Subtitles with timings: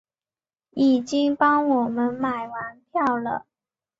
[0.71, 3.45] 已经帮我们买完票了